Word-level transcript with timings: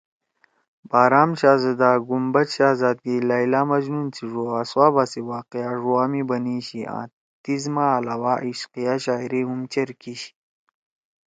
بہرام 0.89 1.29
شھازَدا، 1.39 1.91
گنبد 2.07 2.47
شھزادگی، 2.55 3.15
لیلٰی 3.29 3.63
مجنون 3.71 4.07
سی 4.15 4.23
ڙو، 4.31 4.45
اصحابا 4.61 5.03
سی 5.11 5.21
واقعہ 5.31 5.73
ڙوا 5.81 6.03
می 6.11 6.21
بنئی 6.29 6.59
شی 6.67 6.81
آں 6.97 7.07
تیسما 7.43 7.85
علاوہ 7.99 8.33
عشقیہ 8.47 8.95
شاعری 9.03 9.41
ہُم 9.47 9.59
چیر 9.71 9.89
کیِشی۔ 10.01 10.31